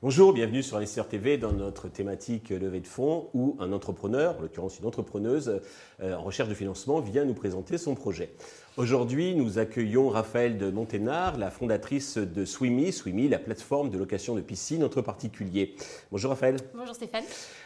Bonjour, 0.00 0.32
bienvenue 0.32 0.62
sur 0.62 0.76
Investisseur 0.76 1.08
TV 1.08 1.36
dans 1.36 1.50
notre 1.52 1.88
thématique 1.88 2.50
levée 2.50 2.78
de 2.78 2.86
fonds 2.86 3.28
où 3.34 3.56
un 3.58 3.72
entrepreneur, 3.72 4.38
en 4.38 4.42
l'occurrence 4.42 4.78
une 4.78 4.86
entrepreneuse 4.86 5.60
euh, 6.00 6.14
en 6.14 6.22
recherche 6.22 6.48
de 6.48 6.54
financement, 6.54 7.00
vient 7.00 7.24
nous 7.24 7.34
présenter 7.34 7.76
son 7.76 7.96
projet. 7.96 8.30
Aujourd'hui, 8.76 9.34
nous 9.34 9.58
accueillons 9.58 10.08
Raphaël 10.08 10.58
de 10.58 10.70
Monténard, 10.70 11.36
la 11.38 11.50
fondatrice 11.50 12.18
de 12.18 12.44
Swimmy, 12.44 12.92
Swimmy, 12.92 13.28
la 13.28 13.40
plateforme 13.40 13.90
de 13.90 13.98
location 13.98 14.36
de 14.36 14.40
piscine 14.40 14.84
entre 14.84 15.02
particuliers. 15.02 15.74
Bonjour 16.12 16.30
Raphaël. 16.30 16.56
Bonjour 16.74 16.94
Stéphane. 16.94 17.24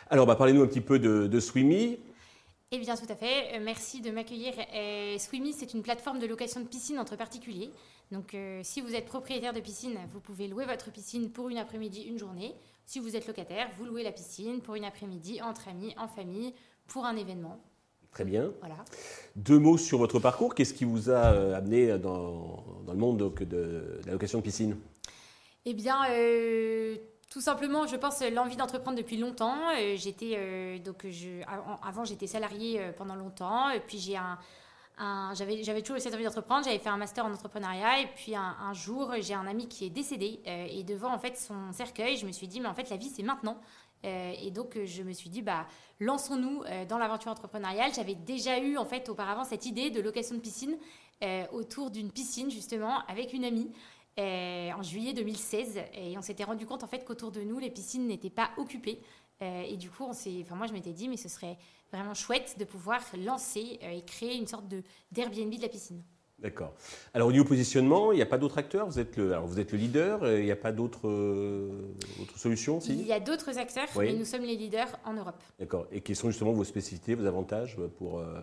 Alors, 0.09 0.27
bah, 0.27 0.35
parlez-nous 0.35 0.63
un 0.63 0.67
petit 0.67 0.81
peu 0.81 0.99
de, 0.99 1.27
de 1.27 1.41
Swimmy. 1.41 1.99
Eh 2.75 2.79
bien, 2.79 2.97
tout 2.97 3.11
à 3.11 3.15
fait. 3.15 3.55
Euh, 3.55 3.61
merci 3.63 4.01
de 4.01 4.11
m'accueillir. 4.11 4.55
Euh, 4.75 5.19
Swimmy, 5.19 5.53
c'est 5.53 5.75
une 5.75 5.83
plateforme 5.83 6.19
de 6.19 6.27
location 6.27 6.61
de 6.61 6.67
piscine 6.67 6.99
entre 6.99 7.17
particuliers. 7.17 7.71
Donc, 8.11 8.33
euh, 8.33 8.61
si 8.65 8.81
vous 8.81 8.95
êtes 8.95 9.05
propriétaire 9.05 9.53
de 9.53 9.61
piscine, 9.61 9.99
vous 10.11 10.21
pouvez 10.21 10.49
louer 10.49 10.65
votre 10.65 10.91
piscine 10.91 11.31
pour 11.31 11.51
une 11.51 11.59
après-midi, 11.59 12.01
une 12.05 12.19
journée. 12.19 12.55
Si 12.87 12.99
vous 12.99 13.15
êtes 13.15 13.27
locataire, 13.27 13.69
vous 13.77 13.85
louez 13.85 14.03
la 14.03 14.11
piscine 14.11 14.63
pour 14.63 14.75
une 14.75 14.87
après-midi, 14.87 15.43
entre 15.43 15.69
amis, 15.69 15.95
en 15.99 16.09
famille, 16.09 16.55
pour 16.87 17.05
un 17.05 17.15
événement. 17.15 17.61
Très 18.11 18.25
bien. 18.25 18.51
Voilà. 18.61 18.77
Deux 19.37 19.59
mots 19.59 19.77
sur 19.77 19.99
votre 19.99 20.19
parcours. 20.19 20.55
Qu'est-ce 20.55 20.73
qui 20.73 20.87
vous 20.87 21.11
a 21.11 21.33
euh, 21.35 21.55
amené 21.55 21.99
dans, 21.99 22.65
dans 22.87 22.93
le 22.95 22.99
monde 22.99 23.19
donc, 23.19 23.43
de 23.43 24.01
la 24.07 24.13
location 24.13 24.39
de 24.39 24.45
piscine? 24.45 24.79
Eh 25.67 25.75
bien, 25.75 25.99
tout 27.33 27.41
simplement, 27.41 27.87
je 27.87 27.97
pense 27.97 28.21
l'envie 28.21 28.57
d'entreprendre 28.57 28.99
depuis 28.99 29.17
longtemps. 29.17 29.57
Euh, 29.79 29.97
euh, 30.23 31.43
avant, 31.83 32.05
j'étais 32.05 32.27
salariée 32.27 32.79
euh, 32.79 32.93
pendant 32.93 33.15
longtemps. 33.15 33.71
Et 33.71 33.81
puis 33.81 33.99
j'avais 35.33 35.83
toujours 35.83 35.99
cette 35.99 36.13
envie 36.13 36.25
d'entreprendre. 36.25 36.65
J'avais 36.65 36.79
fait 36.79 36.91
un 36.91 36.99
master 36.99 37.25
en 37.25 37.33
entrepreneuriat. 37.33 38.01
Et 38.01 38.07
puis 38.15 38.37
un, 38.37 38.75
jour, 38.75 39.15
j'ai 39.21 39.33
un 39.33 39.47
ami 39.47 39.67
qui 39.67 39.87
est 39.87 39.91
décédé. 39.91 40.41
euh, 40.47 40.67
et 40.71 40.85
devant 40.85 41.11
en 41.11 41.19
fait 41.19 41.39
son 41.39 41.73
cercueil, 41.73 42.19
je 42.19 42.27
me 42.27 42.33
suis 42.33 42.49
dit 42.49 42.61
mais 42.61 42.69
en 42.69 42.75
fait 42.75 42.91
la 42.91 42.99
vie 42.99 43.09
c'est 43.09 43.23
maintenant. 43.23 43.59
Euh, 44.05 44.35
et 44.43 44.51
donc 44.51 44.77
euh, 44.77 44.85
je 44.85 45.03
me 45.03 45.13
suis 45.13 45.31
dit 45.31 45.43
bah 45.43 45.67
lançons-nous 46.01 46.65
euh, 46.65 46.85
dans 46.85 46.99
l'aventure 46.99 47.31
entrepreneuriale. 47.31 47.93
J'avais 47.95 48.15
déjà 48.15 48.59
eu 48.59 48.77
en 48.77 48.85
fait 48.85 49.09
auparavant 49.09 49.45
cette 49.45 49.65
idée 49.65 49.91
de 49.91 50.01
location 50.01 50.35
de 50.35 50.41
piscine 50.41 50.77
euh, 51.23 51.45
autour 51.53 51.91
d'une 51.91 52.11
piscine 52.11 52.51
justement 52.51 53.07
avec 53.07 53.33
une 53.33 53.45
amie 53.45 53.71
euh, 53.71 54.02
en 54.19 54.83
juillet 54.83 55.13
2016 55.15 55.79
et 55.95 56.19
on 56.19 56.23
s'était 56.23 56.45
rendu 56.45 56.67
compte 56.67 56.85
en 56.85 56.87
fait 56.87 57.05
qu'autour 57.05 57.31
de 57.33 57.41
nous 57.43 57.59
les 57.59 57.71
piscines 57.71 58.07
n'étaient 58.07 58.31
pas 58.31 58.51
occupées 58.57 59.01
Euh, 59.43 59.63
et 59.67 59.77
du 59.77 59.91
coup 59.91 60.05
on 60.05 60.13
s'est 60.13 60.39
enfin 60.43 60.55
moi 60.55 60.69
je 60.69 60.73
m'étais 60.73 60.93
dit 60.93 61.09
mais 61.09 61.17
ce 61.17 61.29
serait 61.29 61.57
vraiment 61.93 62.15
chouette 62.15 62.55
de 62.61 62.65
pouvoir 62.65 63.01
lancer 63.25 63.81
euh, 63.83 63.99
et 63.99 64.03
créer 64.05 64.37
une 64.37 64.47
sorte 64.47 64.69
de 64.69 64.83
d'Airbnb 65.11 65.53
de 65.57 65.63
la 65.63 65.69
piscine. 65.69 66.01
D'accord. 66.39 66.73
Alors, 67.15 67.29
au 67.29 67.33
niveau 67.33 67.45
positionnement, 67.45 68.11
il 68.13 68.17
n'y 68.17 68.23
a 68.23 68.27
pas 68.27 68.37
d'autres 68.39 68.59
acteurs? 68.59 68.87
Vous 68.87 68.99
êtes, 68.99 69.17
le, 69.17 69.33
alors, 69.33 69.47
vous 69.47 69.61
êtes 69.61 69.71
le 69.71 69.79
leader, 69.79 70.25
euh, 70.25 70.41
il 70.41 70.45
n'y 70.45 70.51
a 70.51 70.57
pas 70.57 70.73
d'autres 70.73 71.07
euh, 71.09 71.71
solutions 72.37 72.81
si? 72.81 72.95
Il 72.99 73.07
y 73.07 73.13
a 73.13 73.21
d'autres 73.21 73.59
acteurs 73.59 73.87
Oui. 73.95 74.07
mais 74.07 74.15
nous 74.15 74.25
sommes 74.25 74.43
les 74.43 74.57
leaders 74.57 74.89
en 75.05 75.13
Europe. 75.15 75.41
D'accord. 75.61 75.87
Et 75.93 76.01
quelles 76.01 76.17
sont 76.17 76.31
justement 76.31 76.53
vos 76.53 76.65
spécificités, 76.65 77.15
vos 77.15 77.27
avantages 77.27 77.77
pour 77.99 78.19
euh, 78.19 78.41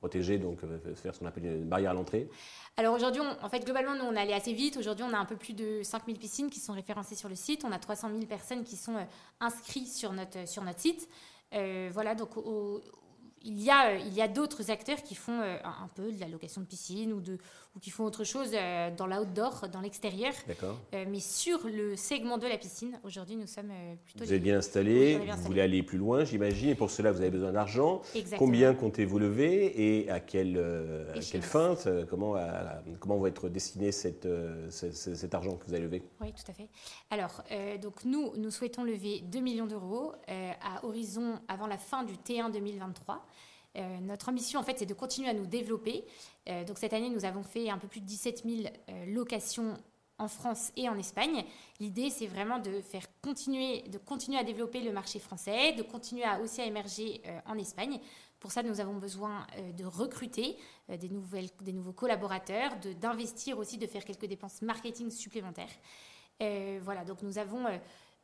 protéger, 0.00 0.38
donc 0.38 0.64
euh, 0.64 0.94
faire 0.96 1.14
ce 1.14 1.20
qu'on 1.20 1.26
appelle 1.26 1.44
une 1.44 1.68
barrière 1.68 1.90
à 1.92 1.94
l'entrée 1.94 2.28
Alors 2.76 2.94
aujourd'hui, 2.94 3.20
en 3.42 3.48
fait, 3.50 3.60
globalement, 3.64 3.94
nous, 3.94 4.04
on 4.04 4.14
est 4.14 4.20
allé 4.20 4.32
assez 4.32 4.54
vite. 4.54 4.76
Aujourd'hui, 4.78 5.04
on 5.08 5.12
a 5.14 5.18
un 5.18 5.26
peu 5.26 5.36
plus 5.36 5.52
de 5.52 5.82
5000 5.82 6.18
piscines 6.18 6.50
qui 6.50 6.58
sont 6.58 6.72
référencées 6.72 7.14
sur 7.14 7.28
le 7.28 7.34
site. 7.34 7.64
On 7.64 7.70
a 7.72 7.78
300 7.78 8.08
000 8.08 8.20
personnes 8.26 8.64
qui 8.64 8.76
sont 8.76 8.96
euh, 8.96 9.04
inscrites 9.40 9.88
sur 9.92 10.12
notre, 10.12 10.38
notre 10.64 10.80
site. 10.80 11.06
Euh, 11.54 11.90
voilà, 11.92 12.14
donc 12.14 12.36
au- 12.38 12.80
il 13.42 13.60
y 13.62 13.70
a, 13.70 13.90
euh, 13.92 13.98
il 13.98 14.12
y 14.14 14.22
a 14.22 14.28
d'autres 14.28 14.70
acteurs 14.70 15.02
qui 15.02 15.14
font 15.14 15.40
euh, 15.40 15.56
un 15.64 15.88
peu 15.94 16.12
de 16.12 16.20
la 16.20 16.28
location 16.28 16.60
de 16.60 16.66
piscine 16.66 17.12
ou, 17.12 17.20
de, 17.20 17.38
ou 17.74 17.80
qui 17.80 17.90
font 17.90 18.04
autre 18.04 18.24
chose 18.24 18.50
euh, 18.54 18.90
dans 18.94 19.06
l'outdoor, 19.06 19.68
dans 19.72 19.80
l'extérieur. 19.80 20.32
D'accord. 20.46 20.78
Mais 20.92 21.20
sur 21.20 21.66
le 21.66 21.96
segment 21.96 22.38
de 22.38 22.46
la 22.46 22.58
piscine, 22.58 22.98
aujourd'hui, 23.04 23.36
nous 23.36 23.46
sommes 23.46 23.72
plutôt... 24.04 24.24
Vous 24.24 24.32
êtes 24.32 24.42
bien 24.42 24.58
installé, 24.58 25.18
vous 25.18 25.42
voulez 25.44 25.60
aller 25.62 25.82
plus 25.82 25.98
loin, 25.98 26.24
j'imagine, 26.24 26.70
et 26.70 26.74
pour 26.74 26.90
cela, 26.90 27.12
vous 27.12 27.20
avez 27.20 27.30
besoin 27.30 27.52
d'argent. 27.52 28.02
Exactement. 28.14 28.38
Combien 28.38 28.74
comptez-vous 28.74 29.18
lever 29.18 30.00
et 30.02 30.10
à 30.10 30.20
quelle, 30.20 30.58
à 30.58 31.16
Échéance. 31.16 31.30
quelle 31.30 31.42
fin 31.42 31.74
comment, 32.08 32.34
à- 32.34 32.82
comment 32.98 33.18
va 33.18 33.28
être 33.28 33.48
destiné 33.48 33.92
cette, 33.92 34.28
cet 34.70 35.34
argent 35.34 35.56
que 35.56 35.66
vous 35.66 35.74
allez 35.74 35.84
lever? 35.84 36.02
Oui, 36.20 36.32
tout 36.32 36.50
à 36.50 36.54
fait. 36.54 36.68
Alors, 37.10 37.42
euh, 37.50 37.78
donc 37.78 38.04
nous, 38.04 38.32
nous 38.36 38.50
souhaitons 38.50 38.84
lever 38.84 39.20
2 39.24 39.40
millions 39.40 39.66
d'euros 39.66 40.12
euh, 40.28 40.52
à 40.62 40.84
horizon 40.84 41.40
avant 41.48 41.66
la 41.66 41.78
fin 41.78 42.04
du 42.04 42.14
T1 42.14 42.52
2023. 42.52 43.24
Euh, 43.76 44.00
notre 44.00 44.28
ambition, 44.28 44.58
en 44.60 44.62
fait, 44.62 44.78
c'est 44.78 44.86
de 44.86 44.94
continuer 44.94 45.28
à 45.28 45.34
nous 45.34 45.46
développer. 45.46 46.04
Euh, 46.48 46.64
donc 46.64 46.78
cette 46.78 46.92
année, 46.92 47.10
nous 47.10 47.24
avons 47.24 47.42
fait 47.42 47.70
un 47.70 47.78
peu 47.78 47.88
plus 47.88 48.00
de 48.00 48.06
17 48.06 48.42
000 48.44 48.68
euh, 48.88 49.06
locations 49.06 49.76
en 50.18 50.28
France 50.28 50.72
et 50.76 50.88
en 50.88 50.98
Espagne. 50.98 51.44
L'idée, 51.78 52.10
c'est 52.10 52.26
vraiment 52.26 52.58
de 52.58 52.80
faire 52.80 53.04
continuer, 53.22 53.82
de 53.82 53.98
continuer 53.98 54.38
à 54.38 54.44
développer 54.44 54.80
le 54.80 54.92
marché 54.92 55.18
français, 55.18 55.72
de 55.72 55.82
continuer 55.82 56.24
à 56.24 56.40
aussi 56.40 56.60
à 56.60 56.66
émerger 56.66 57.22
euh, 57.26 57.40
en 57.46 57.56
Espagne. 57.56 57.98
Pour 58.38 58.52
ça, 58.52 58.62
nous 58.62 58.80
avons 58.80 58.94
besoin 58.94 59.46
de 59.76 59.84
recruter 59.84 60.56
des, 60.88 61.10
nouvelles, 61.10 61.50
des 61.60 61.74
nouveaux 61.74 61.92
collaborateurs, 61.92 62.74
d'investir 62.98 63.58
aussi, 63.58 63.76
de 63.76 63.86
faire 63.86 64.02
quelques 64.02 64.24
dépenses 64.24 64.62
marketing 64.62 65.10
supplémentaires. 65.10 65.68
Voilà, 66.82 67.04
donc 67.04 67.20
nous 67.20 67.36
avons 67.36 67.66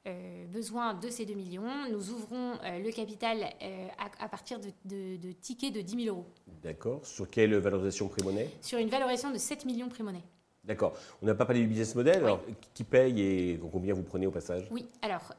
euh, 0.07 0.47
besoin 0.47 0.95
de 0.95 1.09
ces 1.09 1.25
2 1.27 1.35
millions. 1.35 1.65
Nous 1.91 2.11
ouvrons 2.11 2.53
euh, 2.65 2.79
le 2.79 2.91
capital 2.93 3.39
euh, 3.63 3.89
à, 3.99 4.25
à 4.25 4.29
partir 4.29 4.61
de, 4.61 4.69
de- 4.85 5.17
de 5.17 5.33
tickets 5.33 5.73
de 5.75 5.81
10 5.81 6.05
000 6.05 6.17
euros 6.17 6.27
D'accord. 6.63 7.05
Sur 7.05 7.29
quelle 7.29 7.55
valorisation 7.57 8.09
pré-monnaie? 8.09 8.49
Sur 8.61 8.79
une 8.79 8.89
valorisation 8.89 9.31
de 9.31 9.39
7 9.39 9.65
millions 9.65 9.89
pré-monnaie. 9.89 10.23
D'accord. 10.65 10.95
On 11.23 11.27
n'a 11.27 11.35
pas 11.35 11.45
parlé 11.47 11.61
du 11.61 11.69
business 11.69 11.95
model. 11.95 12.17
Oui. 12.19 12.25
Alors, 12.25 12.41
qui 12.75 12.83
paye 12.85 13.21
et 13.21 13.61
combien 13.71 13.95
vous 13.95 14.03
prenez 14.03 14.27
au 14.27 14.33
passage? 14.33 14.67
Oui, 14.73 14.85
alors, 15.01 15.33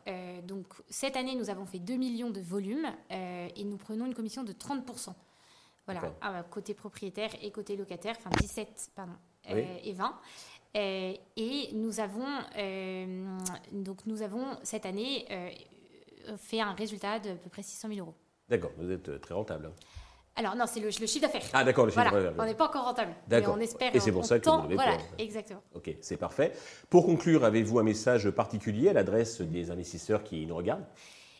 donc 0.47 0.67
cette 0.89 1.17
année, 1.17 1.35
nous 1.35 1.49
avons 1.49 1.65
fait 1.65 1.79
2 1.79 1.95
millions 1.97 2.29
de 2.29 2.39
volume 2.39 2.87
et 3.09 3.63
nous 3.65 3.75
prenons 3.75 4.05
une 4.05 4.13
commission 4.13 4.43
de 4.43 4.53
30%. 4.53 5.13
Voilà, 5.85 6.13
ah, 6.21 6.43
côté 6.49 6.73
propriétaire 6.73 7.29
et 7.41 7.51
côté 7.51 7.75
locataire, 7.75 8.15
enfin 8.19 8.29
17 8.39 8.91
pardon, 8.95 9.13
Oui. 9.55 9.65
et 9.83 9.93
20. 9.93 10.13
Euh, 10.75 11.13
et 11.37 11.69
nous 11.73 11.99
avons, 11.99 12.25
euh, 12.57 13.37
donc 13.71 14.05
nous 14.05 14.21
avons 14.21 14.45
cette 14.63 14.85
année 14.85 15.25
euh, 15.31 15.49
fait 16.37 16.59
un 16.61 16.73
résultat 16.73 17.19
de 17.19 17.31
à 17.31 17.35
peu 17.35 17.49
près 17.49 17.63
600 17.63 17.87
000 17.87 17.99
euros. 18.01 18.13
D'accord. 18.49 18.71
Vous 18.77 18.91
êtes 18.91 19.09
euh, 19.09 19.17
très 19.17 19.33
rentable. 19.33 19.71
Alors 20.35 20.55
non, 20.55 20.65
c'est 20.67 20.79
le, 20.79 20.87
le 20.87 20.91
chiffre 21.07 21.21
d'affaires. 21.21 21.41
Ah, 21.51 21.63
d'accord, 21.63 21.85
le 21.85 21.91
chiffre 21.91 22.03
Voilà, 22.07 22.25
d'affaires. 22.27 22.43
on 22.43 22.45
n'est 22.45 22.53
pas 22.53 22.67
encore 22.67 22.83
rentable. 22.85 23.11
D'accord. 23.27 23.55
On 23.57 23.59
espère. 23.59 23.95
Et 23.95 23.99
c'est 23.99 24.11
pour 24.11 24.23
ça 24.25 24.39
que 24.39 24.47
vous 24.47 24.75
Voilà, 24.75 24.97
pour- 24.97 25.05
exactement. 25.17 25.63
Ok, 25.73 25.95
c'est 26.01 26.17
parfait. 26.17 26.53
Pour 26.91 27.05
conclure, 27.07 27.43
avez-vous 27.43 27.79
un 27.79 27.83
message 27.83 28.29
particulier 28.29 28.89
à 28.89 28.93
l'adresse 28.93 29.41
des 29.41 29.71
investisseurs 29.71 30.23
qui 30.23 30.45
nous 30.45 30.55
regardent? 30.55 30.85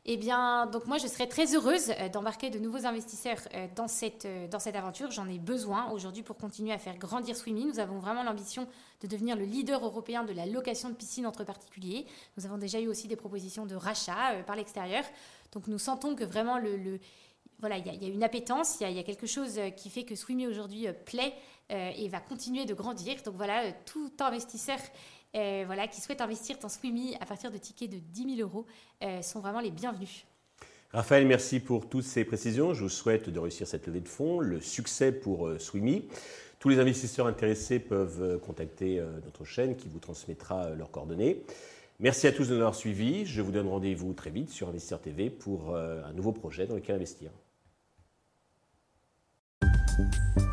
Eh 0.10 0.16
bien, 0.16 0.68
donc 0.68 0.86
moi, 0.88 0.98
je 0.98 1.08
serais 1.08 1.28
très 1.28 1.54
heureuse 1.54 1.90
euh, 2.00 2.08
d'embarquer 2.08 2.50
de 2.50 2.60
nouveaux 2.60 2.86
investisseurs 2.86 3.40
euh, 3.54 3.68
dans 3.76 3.90
cette, 3.90 4.24
euh, 4.24 4.48
dans 4.48 4.60
cette 4.60 4.78
aventure. 4.78 5.12
J'en 5.12 5.28
ai 5.28 5.38
besoin 5.38 5.92
aujourd'hui 5.92 6.24
pour 6.24 6.38
continuer 6.38 6.72
à 6.72 6.78
faire 6.80 6.98
grandir 6.98 7.36
Swimmy. 7.36 7.66
Nous 7.66 7.80
avons 7.80 8.00
vraiment 8.00 8.24
l'ambition 8.24 8.70
de 9.02 9.08
devenir 9.08 9.36
le 9.36 9.44
leader 9.44 9.84
européen 9.84 10.24
de 10.24 10.32
la 10.32 10.46
location 10.46 10.88
de 10.90 10.94
piscine 10.94 11.26
entre 11.28 11.44
particuliers. 11.44 12.06
Nous 12.38 12.46
avons 12.46 12.58
déjà 12.58 12.80
eu 12.80 12.88
aussi 12.88 13.10
des 13.10 13.18
propositions 13.18 13.66
de 13.66 13.76
rachat 13.76 14.44
par 14.46 14.56
l'extérieur. 14.56 15.04
Donc, 15.52 15.68
nous 15.68 15.78
sentons 15.80 16.16
que 16.16 16.24
vraiment 16.24 16.58
le- 16.58 17.00
voilà, 17.60 17.78
il 17.78 17.86
y, 17.86 18.06
a- 18.06 18.08
une 18.10 18.24
appétence, 18.24 18.78
il 18.82 18.92
y 18.92 19.00
a, 19.00 19.04
quelque 19.04 19.26
chose 19.26 19.58
euh, 19.58 19.70
qui 19.70 19.90
fait 19.90 20.04
que 20.04 20.16
Swimmy 20.16 20.48
aujourd'hui 20.48 20.88
euh, 20.88 20.94
plaît 20.94 21.34
euh, 21.72 21.92
et 21.98 22.08
va 22.08 22.20
continuer 22.20 22.66
de 22.66 22.74
grandir. 22.74 23.18
Donc 23.26 23.36
voilà, 23.36 23.72
tout 23.86 24.12
investisseur 24.20 24.78
voilà, 25.34 25.88
qui 25.88 26.02
souhaite 26.02 26.22
investir 26.22 26.58
dans 26.60 26.70
Swimmy 26.70 27.16
à 27.20 27.26
partir 27.28 27.52
de 27.52 27.60
tickets 27.60 27.92
de 27.92 28.00
10 28.00 28.38
000 28.38 28.50
euros 28.50 28.66
sont 29.22 29.40
vraiment 29.40 29.60
les 29.60 29.70
bienvenus. 29.70 30.26
Raphaël, 30.92 31.28
merci 31.28 31.60
pour 31.60 31.88
toutes 31.88 32.06
ces 32.06 32.26
précisions. 32.26 32.74
Je 32.74 32.82
vous 32.82 32.90
souhaite 32.90 33.30
de 33.30 33.38
réussir 33.40 33.68
cette 33.68 33.86
levée 33.86 34.00
de 34.00 34.08
fonds, 34.08 34.40
le 34.40 34.62
succès 34.62 35.12
pour 35.12 35.48
Swimmy. 35.60 36.08
Tous 36.58 36.70
les 36.70 36.80
investisseurs 36.80 37.28
intéressés 37.28 37.78
peuvent 37.78 38.40
contacter 38.40 39.00
notre 39.26 39.46
chaîne 39.46 39.76
qui 39.76 39.90
vous 39.90 40.00
transmettra 40.00 40.72
leurs 40.72 40.90
coordonnées. 40.90 41.44
Merci 42.00 42.26
à 42.26 42.32
tous 42.32 42.48
de 42.48 42.56
nous 42.56 42.62
avoir 42.62 42.74
suivis. 42.74 43.28
Je 43.28 43.44
vous 43.44 43.52
donne 43.52 43.68
rendez-vous 43.68 44.14
très 44.14 44.32
vite 44.32 44.50
sur 44.50 44.70
Investisseur 44.70 45.02
TV 45.02 45.30
pour 45.30 45.76
un 45.76 46.14
nouveau 46.14 46.32
projet 46.32 46.66
dans 46.66 46.74
lequel 46.74 46.96
investir. 46.96 47.30
Thank 49.98 50.16
you. 50.38 50.47